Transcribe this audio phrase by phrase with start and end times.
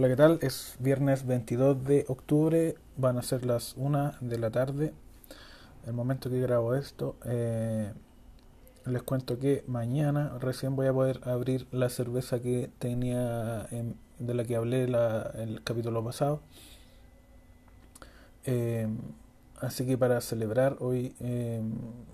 [0.00, 0.38] Hola, ¿qué tal?
[0.40, 4.94] Es viernes 22 de octubre, van a ser las 1 de la tarde.
[5.86, 7.92] El momento que grabo esto, eh,
[8.86, 13.68] les cuento que mañana recién voy a poder abrir la cerveza que tenía,
[14.18, 16.40] de la que hablé la, el capítulo pasado.
[18.46, 18.88] Eh,
[19.60, 21.60] así que para celebrar, hoy, eh,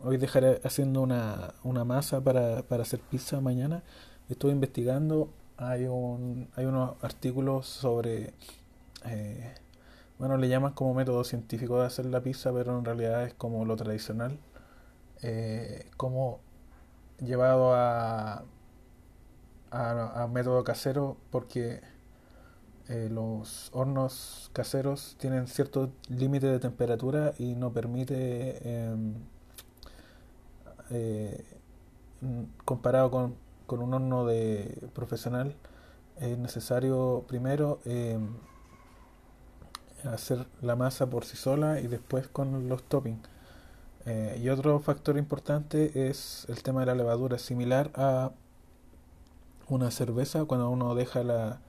[0.03, 3.85] hoy dejaré haciendo una, una masa para, para hacer pizza mañana.
[4.29, 5.29] Estoy investigando
[5.59, 8.35] hay, un, hay unos artículos sobre,
[9.05, 9.55] eh,
[10.19, 13.65] bueno, le llaman como método científico de hacer la pizza, pero en realidad es como
[13.65, 14.39] lo tradicional,
[15.23, 16.41] eh, como
[17.21, 18.45] llevado a,
[19.71, 21.81] a, método casero, porque
[22.89, 29.15] eh, los hornos caseros tienen cierto límite de temperatura y no permite, em,
[32.65, 35.55] comparado con con un horno de profesional
[36.21, 38.37] es necesario primero em,
[40.05, 43.29] hacer la masa por sí sola y después con los toppings.
[44.07, 48.31] Eh, y otro factor importante es el tema de la levadura, similar a
[49.69, 51.61] una cerveza, cuando uno deja la,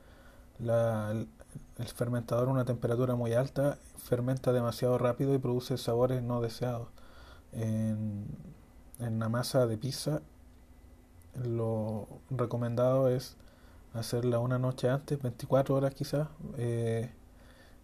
[0.59, 6.89] el fermentador a una temperatura muy alta, fermenta demasiado rápido y produce sabores no deseados.
[7.53, 8.25] En,
[9.00, 10.22] en la masa de pizza
[11.43, 13.35] lo recomendado es
[13.93, 16.27] hacerla una noche antes, 24 horas quizás.
[16.57, 17.09] Eh,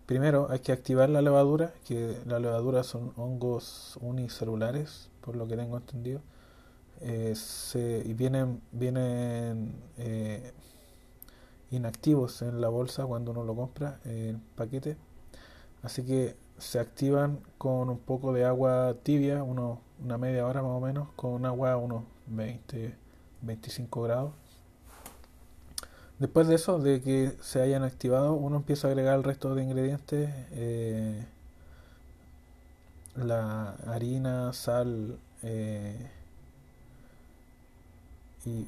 [0.05, 5.55] primero hay que activar la levadura, que la levadura son hongos unicelulares, por lo que
[5.57, 6.21] tengo entendido.
[7.01, 7.33] Eh,
[8.05, 10.53] y vienen, vienen eh,
[11.71, 14.97] inactivos en la bolsa cuando uno lo compra en paquete.
[15.81, 20.79] Así que se activan con un poco de agua tibia, una media hora más o
[20.79, 23.02] menos, con agua unos 20
[23.43, 24.31] 25 grados.
[26.19, 29.63] Después de eso, de que se hayan activado, uno empieza a agregar el resto de
[29.63, 31.25] ingredientes, eh,
[33.15, 36.09] la harina, sal, eh,
[38.45, 38.67] y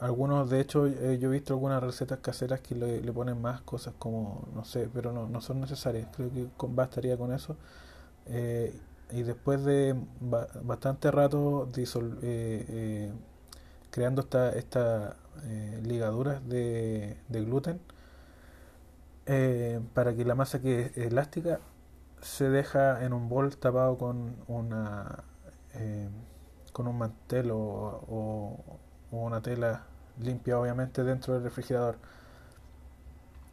[0.00, 3.94] algunos, de hecho, eh, yo he visto algunas recetas caseras que le, ponen más cosas
[3.98, 7.56] como, no sé, pero no, no son necesarias, creo que bastaría con eso.
[9.10, 9.94] y después de
[10.62, 13.12] bastante rato disolver
[13.92, 17.80] creando estas esta, eh, ligaduras de, gluten
[19.26, 21.60] eh, para que la masa que es elástica
[22.22, 25.24] se deja en un bol tapado con una
[25.74, 26.08] eh,
[26.72, 28.58] con un mantel o,
[29.10, 29.84] una tela
[30.18, 31.96] limpia obviamente dentro del refrigerador.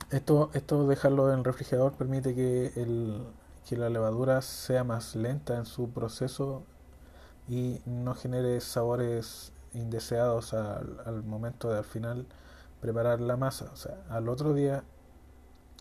[0.10, 3.28] Esto, esto dejarlo en el refrigerador permite que, el,
[3.68, 6.64] que la levadura sea más lenta en su proceso
[7.50, 12.26] y no genere sabores indeseados al, momento de al final
[12.82, 13.70] preparar la masa.
[13.74, 14.84] O sea, al otro día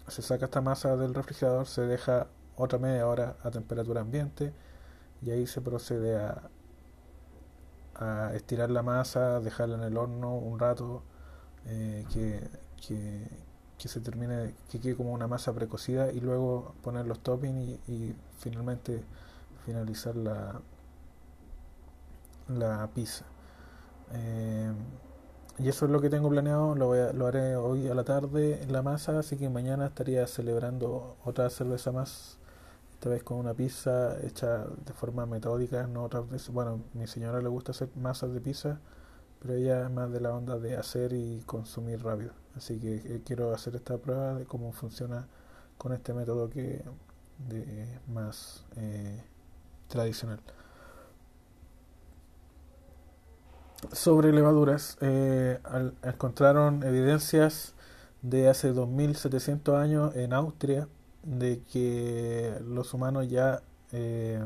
[0.09, 2.27] se saca esta masa del refrigerador, se deja
[2.57, 4.53] otra media hora a temperatura ambiente
[5.23, 6.43] y ahí se procede a,
[7.95, 11.03] a estirar la masa, dejarla en el horno un rato,
[11.67, 12.49] eh, que,
[12.87, 17.93] que, se termine, que quede como una masa precocida y luego poner los toppings y,
[17.93, 19.05] y finalmente
[19.65, 20.61] finalizar la,
[22.49, 23.25] la pizza.
[24.15, 24.73] Eh,
[25.59, 28.73] y eso es lo que tengo planeado, lo, lo haré hoy a la tarde en
[28.73, 32.39] la masa, así que mañana estaría celebrando otra cerveza más,
[32.93, 36.51] esta vez con una pizza hecha de forma metódica, no otras veces.
[36.51, 38.81] Bueno, mi señora le gusta hacer masas de pizza,
[39.41, 42.33] pero ella es más de la onda de hacer y consumir rápido.
[42.57, 45.29] Así que eh, quiero hacer esta prueba de cómo funciona
[45.79, 46.85] con este método que
[47.49, 49.23] de más eh,
[49.89, 50.41] tradicional.
[53.99, 55.59] Sobre levaduras, eh,
[56.05, 57.75] encontraron evidencias
[58.23, 60.89] de hace 2700 años en Austria
[61.25, 63.61] de que los humanos ya
[63.91, 64.41] eh,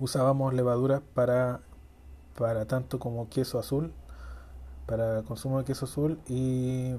[0.00, 1.60] usábamos levaduras para,
[2.36, 3.92] para tanto como queso azul,
[4.86, 6.94] para consumo de queso azul y,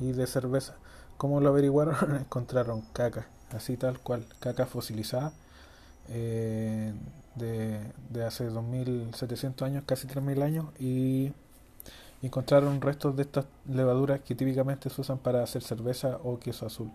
[0.00, 0.74] y de cerveza.
[1.16, 2.16] ¿Cómo lo averiguaron?
[2.20, 5.32] Encontraron caca, así tal cual, caca fosilizada.
[6.08, 6.92] Eh,
[7.36, 7.75] de,
[8.16, 11.32] de hace 2.700 años, casi 3.000 años, y
[12.22, 16.90] encontraron restos de estas levaduras que típicamente se usan para hacer cerveza o queso azul.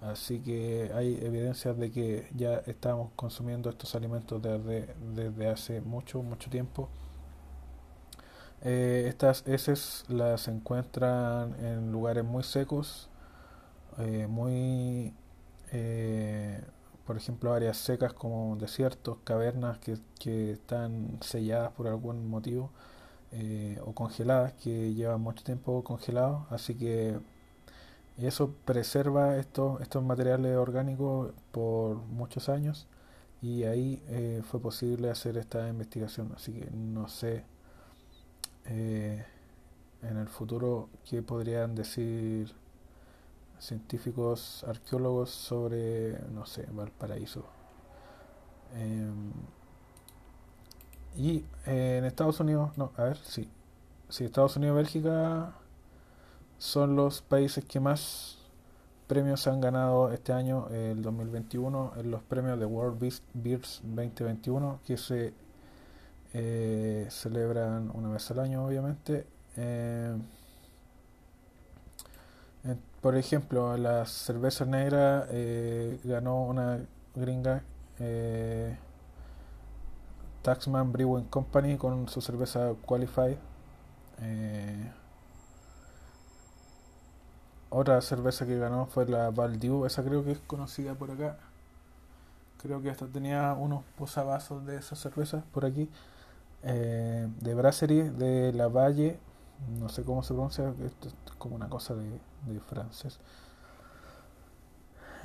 [0.00, 6.22] Así que hay evidencias de que ya estamos consumiendo estos alimentos desde, desde hace mucho,
[6.22, 6.88] mucho tiempo.
[8.62, 13.08] Eh, estas heces las encuentran en lugares muy secos,
[13.98, 15.14] eh, muy
[15.72, 16.60] eh,
[17.06, 22.70] por ejemplo, áreas secas como desiertos, cavernas que, que están selladas por algún motivo
[23.32, 27.18] eh, o congeladas, que llevan mucho tiempo congelados, así que
[28.18, 32.86] eso preserva estos, estos materiales orgánicos por muchos años
[33.40, 36.32] y ahí eh, fue posible hacer esta investigación.
[36.36, 37.44] Así que no sé
[38.66, 39.24] eh,
[40.02, 42.54] en el futuro qué podrían decir
[43.62, 47.44] científicos, arqueólogos sobre, no sé, Valparaíso.
[48.74, 49.32] Em,
[51.16, 53.48] y eh, en Estados Unidos, no, a ver, sí.
[54.08, 55.52] Sí, Estados Unidos y Bélgica
[56.58, 58.38] son los países que más
[59.06, 62.98] premios han ganado este año, el 2021, en los premios de World
[63.34, 65.34] Beers 2021, que se
[66.34, 69.26] eh, celebran una vez al año, obviamente.
[72.64, 76.80] Eh, por ejemplo, la cerveza negra eh, ganó una
[77.14, 77.62] gringa
[80.42, 83.36] Taxman Brewing Company con su cerveza Qualified.
[87.74, 91.38] Otra cerveza que ganó fue la Valdiu, esa creo que es conocida por acá.
[92.58, 95.88] Creo que hasta tenía unos posavasos de esa cerveza por aquí.
[96.64, 99.18] Eh, de Brasserie, de la Valle,
[99.80, 103.18] no sé cómo se pronuncia, esto es como una cosa de, francés.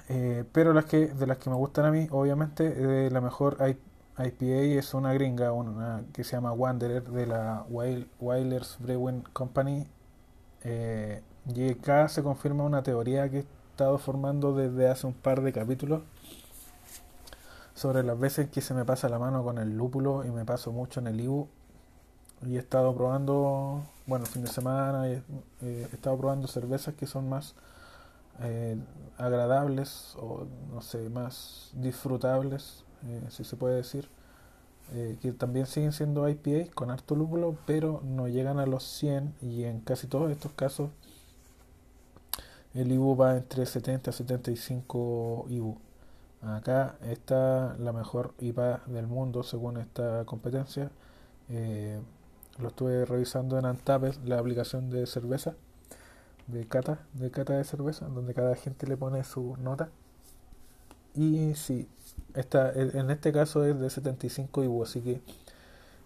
[0.10, 3.58] Eh, pero las que de las que me gustan a mí, obviamente, de la mejor
[3.60, 9.88] IPA es una gringa, una que se llama Wanderer de la Weilers Brewing Company.
[10.64, 11.22] Eh,
[11.54, 15.54] y acá se confirma una teoría que he estado formando desde hace un par de
[15.54, 16.02] capítulos
[17.76, 20.72] sobre las veces que se me pasa la mano con el lúpulo y me paso
[20.72, 21.48] mucho en el Ibu.
[22.46, 25.22] Y he estado probando, bueno, el fin de semana, he,
[25.92, 27.56] estado probando cervezas que son más
[28.42, 28.78] eh,
[29.18, 34.10] agradables o, no sé, más disfrutables, eh, si se puede decir.
[34.94, 39.34] Eh, que también siguen siendo IPA con harto lúpulo, pero no llegan a los 100
[39.42, 40.90] y en casi todos estos casos
[42.74, 45.78] el IBU va entre 70 y 75 IBU.
[46.42, 50.92] Acá está la mejor IPA del mundo según esta competencia.
[52.60, 55.56] Lo estuve revisando en Antapes, la aplicación de cerveza,
[56.48, 59.90] de cata, de cata de cerveza, donde cada gente le pone su nota.
[61.14, 61.90] Y sí,
[62.36, 65.22] esta, en este caso es de 75 IBU, así que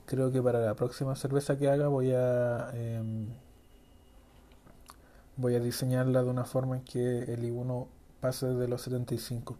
[0.05, 2.71] creo que para la próxima cerveza que haga voy a...
[2.73, 3.27] Em,
[5.37, 7.87] voy a diseñarla de una forma en que el I1
[8.19, 9.57] pase de los 75.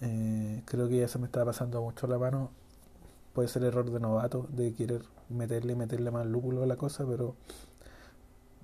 [0.00, 2.50] Eh, creo que ya se me está pasando mucho la mano.
[3.38, 7.06] Puede ser error de novato de querer meterle y meterle más lúpulo a la cosa,
[7.06, 7.36] pero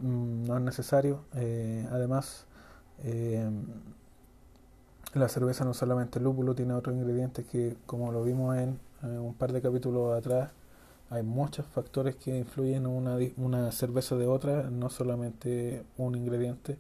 [0.00, 1.20] mm, no es necesario.
[1.36, 2.46] Eh, además,
[3.04, 3.48] eh,
[5.12, 9.52] la cerveza no solamente lúpulo, tiene otros ingredientes que, como lo vimos en un par
[9.52, 10.50] de capítulos atrás,
[11.08, 16.78] hay muchos factores que influyen en una, una cerveza de otra, no solamente un ingrediente.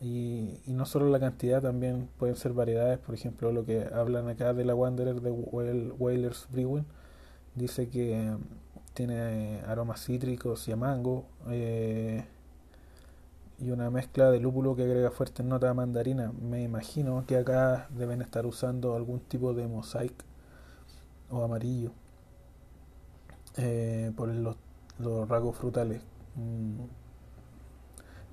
[0.00, 2.98] Y, y, no solo la cantidad, también pueden ser variedades.
[3.00, 6.86] Por ejemplo, lo que hablan acá de la Wanderer de Whalers Brewing,
[7.54, 8.36] dice que
[8.94, 11.26] tiene aromas cítricos y a mango.
[11.48, 12.24] Eh,
[13.58, 16.32] y una mezcla de lúpulo que agrega fuerte nota de mandarina.
[16.32, 20.14] Me imagino que acá deben estar usando algún tipo de mosaic
[21.30, 21.92] o amarillo
[23.56, 24.56] eh, por los,
[24.98, 26.02] los, rasgos frutales
[26.34, 26.80] mm,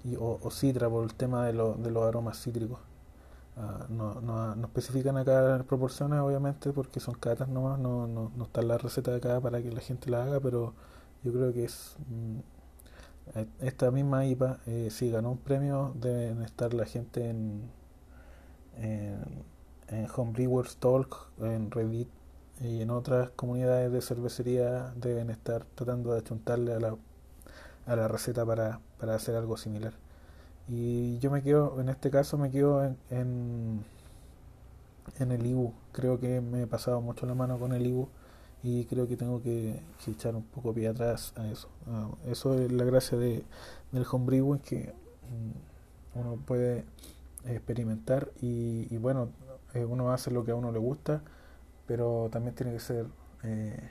[0.06, 2.80] y, o, o, citra por el tema de, de los aromas cítricos.
[3.57, 8.44] Ah, no, no, no, especifican acá proporciones, obviamente, porque son catas nomás, no, no, no
[8.45, 10.73] está la receta de acá para que la gente la haga, pero
[11.23, 11.97] yo creo que es.
[12.07, 12.39] Mm,
[13.61, 17.69] esta misma IPA, eh, si ganó un premio, deben estar la gente en,
[18.77, 19.44] en,
[19.87, 22.09] en Homebrewers Talk, en Reddit,
[22.61, 26.95] y en otras comunidades de cervecería deben estar tratando de achuntarle a la,
[27.85, 29.94] a la receta para, para hacer algo similar.
[30.69, 33.83] Y yo me quedo, en este caso me quedo en,
[35.19, 35.73] en, el IBU.
[35.92, 38.07] Creo que me he pasado mucho la mano con el IBU
[38.64, 41.69] y creo que tengo que, echar un poco pie atrás a eso.
[41.88, 43.44] Ah, eso es la gracia de,
[43.92, 44.94] del homebrew, es que
[46.14, 46.85] mm, uno puede
[47.45, 49.30] experimentar y, bueno,
[49.73, 51.21] eh, uno hace lo que a uno le gusta
[51.90, 53.07] pero también tiene que ser
[53.42, 53.90] eh,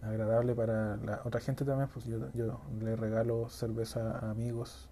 [0.00, 4.88] agradable para la otra gente también, pues yo, yo le regalo cerveza a amigos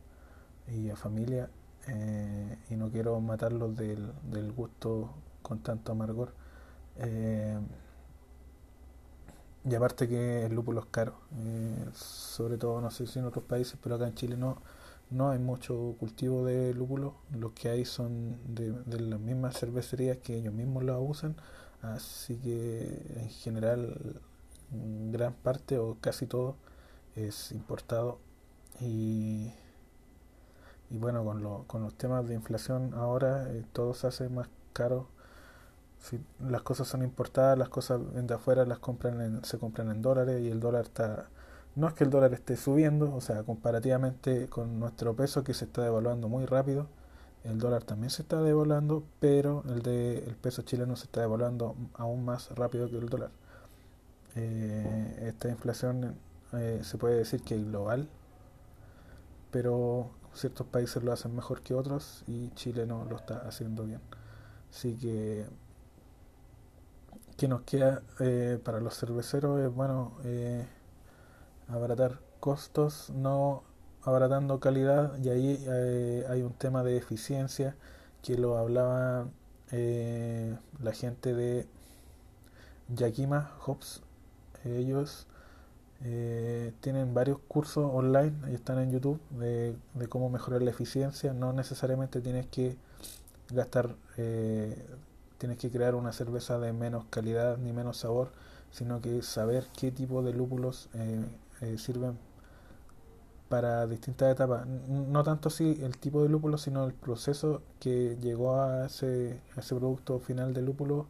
[0.73, 1.51] y a familia
[1.87, 5.11] eh, y no quiero matarlos del, del gusto
[5.43, 6.33] con tanto amargor.
[6.97, 7.59] Eh,
[9.65, 11.15] y aparte que el lúpulo es caro,
[11.93, 14.57] sobre todo no sé si en otros países, pero acá en Chile no,
[15.11, 20.19] no hay mucho cultivo de lúpulo, los que hay son de, de las mismas cervecerías
[20.19, 21.37] que ellos mismos lo usan
[21.83, 24.21] Así que en general
[24.71, 26.57] gran parte o casi todo
[27.17, 28.19] es importado
[28.81, 29.53] y,
[30.91, 34.49] y bueno, con, lo, con los temas de inflación ahora eh, todo se hace más
[34.73, 35.09] caro.
[35.99, 40.41] Si las cosas son importadas, las cosas de afuera las compran se compran en dólares
[40.43, 41.29] y el dólar está...
[41.77, 45.65] No es que el dólar esté subiendo, o sea, comparativamente con nuestro peso que se
[45.67, 46.89] está devaluando muy rápido,
[47.45, 51.77] el dólar también se está devaluando, pero el de el peso chileno se está devaluando
[51.95, 53.31] aún más rápido que el dólar.
[54.37, 56.17] Eh, esta inflación
[56.53, 58.09] eh, se puede decir que es global,
[59.51, 64.01] pero ciertos países lo hacen mejor que otros y Chile no lo está haciendo bien.
[64.71, 65.47] Así que,
[67.37, 69.61] ¿qué nos queda eh, para los cerveceros?
[69.61, 70.67] Es bueno eh,
[71.69, 73.65] abaratar costos, no
[74.03, 77.77] abaratando calidad, y ahí eh, hay un tema de eficiencia
[78.23, 79.29] que lo hablaba
[79.71, 81.67] la gente de
[82.89, 84.01] Yakima Hops.
[84.65, 85.27] Ellos
[86.05, 89.77] eh, tienen varios cursos online, y están en YouTube, de,
[90.09, 91.33] cómo mejorar la eficiencia.
[91.33, 92.77] No necesariamente tienes que
[93.51, 94.87] gastar, eh,
[95.39, 98.31] tienes que crear una cerveza de menos calidad ni menos sabor,
[98.71, 102.19] sino que saber qué tipo de lúpulos eh, sirven
[103.49, 104.67] para distintas etapas.
[104.67, 110.21] No tanto si el tipo de lúpulo, sino el proceso que llegó a ese, producto
[110.21, 111.07] final de lúpulo,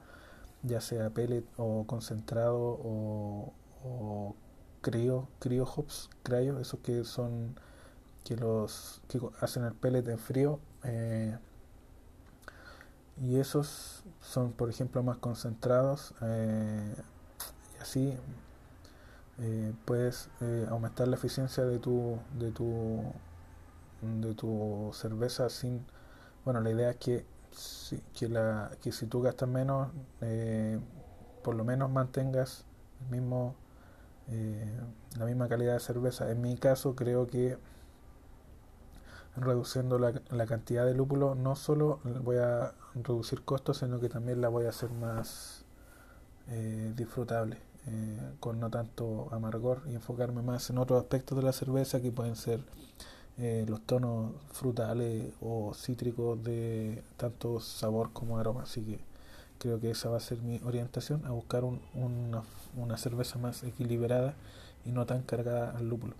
[0.62, 4.35] ya sea pellet o concentrado o
[4.81, 7.55] crio, crio hops, cryo, esos que son
[8.25, 11.37] que los que hacen el pellet en frío eh,
[13.23, 16.95] y esos son por ejemplo más concentrados eh,
[17.75, 18.15] y así
[19.39, 20.29] eh, puedes
[20.69, 23.03] aumentar la eficiencia de tu de tu
[24.03, 25.87] de tu cerveza sin
[26.45, 29.89] bueno la idea es que si, que la que si tú gastas menos
[31.43, 32.67] por lo menos mantengas
[33.01, 33.55] el mismo
[34.31, 34.71] eh,
[35.19, 36.31] la misma calidad de cerveza.
[36.31, 37.57] En mi caso creo que
[39.37, 44.41] reduciendo la, la, cantidad de lúpulo no solo voy a reducir costos, sino que también
[44.41, 45.65] la voy a hacer más
[46.49, 47.57] eh, disfrutable,
[47.87, 52.13] eh, con no tanto amargor y enfocarme más en otros aspectos de la cerveza que
[52.13, 52.61] pueden ser
[53.69, 58.65] los tonos frutales o cítricos de tanto sabor como aroma.
[58.65, 59.08] Así que
[59.59, 62.43] creo que esa va a ser mi orientación, a buscar una,
[62.77, 64.35] una, cerveza más equilibrada
[64.85, 66.15] y no tan cargada al lúpulo.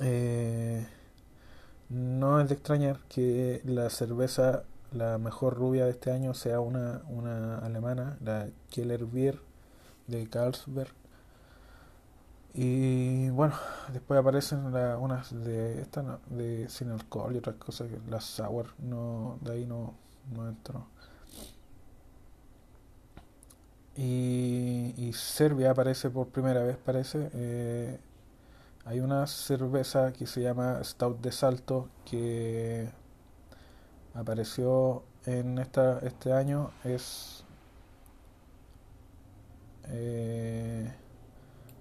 [0.00, 0.86] Eh,
[1.88, 7.02] no es de extrañar que la cerveza, la mejor rubia de este año, sea una,
[7.08, 9.38] una alemana, la Keller Beer
[10.06, 10.92] de Carlsberg.
[12.54, 13.54] Y bueno,
[13.92, 19.52] después aparecen unas de esta de sin alcohol y otras cosas, las sour, no, de
[19.52, 19.94] ahí no,
[20.34, 20.86] no entro.
[23.96, 27.30] Y, Serbia aparece por primera vez, parece.
[27.32, 27.98] Eh,
[28.84, 32.88] hay una cerveza que se llama Stout de Salto que
[34.14, 36.70] apareció en esta, este año.
[36.84, 37.44] Es,
[39.84, 40.92] eh,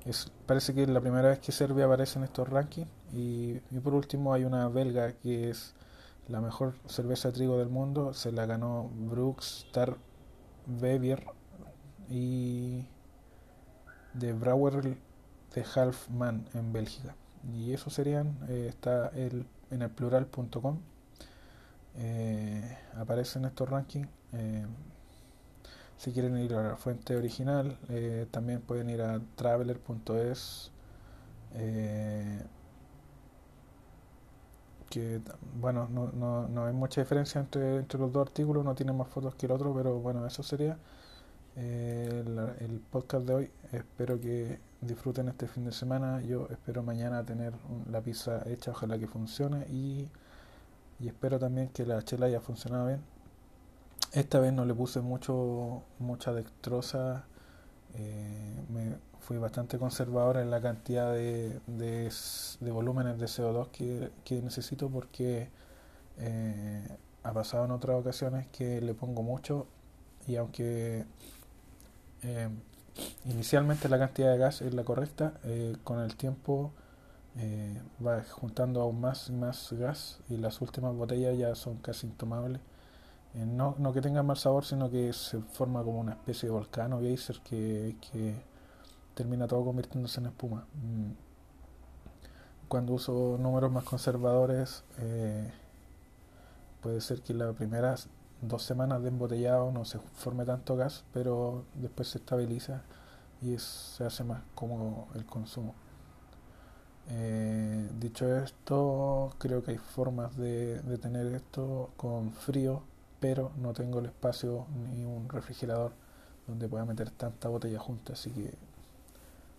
[0.06, 2.90] es parece que es la primera vez que Serbia aparece en estos rankings.
[3.14, 5.74] Y, y por último hay una belga que es
[6.30, 8.14] la mejor cerveza de trigo del mundo.
[8.14, 9.98] Se la ganó Brooks Star
[10.66, 11.35] Bevier
[12.10, 12.86] y
[14.14, 14.98] de Brouwer
[15.54, 17.16] de Halfman en Bélgica.
[17.54, 20.80] Y eso serían, eh, está el, en el plural.com.
[21.98, 24.08] Eh, aparecen estos rankings.
[24.34, 24.66] Eh,
[25.98, 27.78] si quieren ir a la fuente original,
[28.32, 30.72] también pueden ir a traveler.es.
[34.90, 35.22] que
[35.60, 39.08] bueno, no, no, no hay mucha diferencia entre, entre los dos artículos, no tiene más
[39.08, 40.78] fotos que el otro, pero bueno, eso sería
[41.56, 43.52] el, podcast de hoy.
[43.72, 46.22] Espero que disfruten este fin de semana.
[46.22, 47.54] Yo espero mañana tener
[47.90, 49.66] la pizza hecha, ojalá que funcione.
[49.70, 50.08] Y,
[51.00, 53.02] y espero también que la chela haya funcionado bien.
[54.12, 57.26] Esta vez no le puse mucho mucha dextrosa.
[57.96, 64.42] Eh, me fui bastante conservador en la cantidad de, de, volúmenes de CO2 que, que
[64.42, 65.50] necesito porque
[66.20, 69.68] eh, ha pasado en otras ocasiones que le pongo mucho
[70.28, 71.06] y aunque
[72.26, 72.50] eh,
[73.26, 76.72] inicialmente la cantidad de gas es la correcta, eh, con el tiempo
[77.38, 82.08] eh, va juntando aún más y más gas y las últimas botellas ya son casi
[82.08, 82.62] intomables.
[83.36, 86.94] no, no que tengan mal sabor, sino que se forma como una especie de volcán
[86.94, 88.34] o geyser que, que
[89.14, 90.66] termina todo convirtiéndose en espuma.
[90.76, 91.12] Mm.
[92.68, 94.84] Cuando uso números más conservadores,
[96.82, 97.96] puede ser que la primera
[98.48, 102.82] dos semanas de embotellado no se forme tanto gas, pero después se estabiliza
[103.42, 105.76] y se hace más cómodo el consumo.
[107.10, 112.82] Eh, dicho esto, creo que hay formas de, tener esto con frío,
[113.20, 115.92] pero no tengo el espacio ni un refrigerador
[116.48, 118.54] donde pueda meter tanta botella junta, así que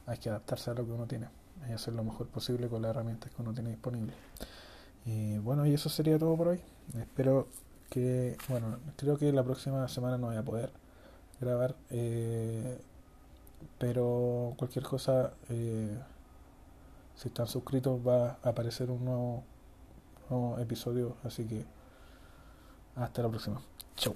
[0.06, 1.28] hay que adaptarse a lo que uno tiene
[1.68, 4.12] y hacer lo mejor posible con las herramientas que uno tiene disponible.
[5.04, 6.60] Y bueno, y eso sería todo por hoy.
[6.98, 7.48] Espero
[7.90, 10.70] que, bueno, creo que la próxima semana no voy a poder
[11.40, 12.78] grabar, eh,
[13.78, 15.98] pero cualquier cosa, eh,
[17.14, 19.44] si están suscritos va a aparecer un nuevo,
[20.30, 21.64] nuevo episodio, así que
[22.96, 23.60] hasta la próxima.
[23.96, 24.14] Chau.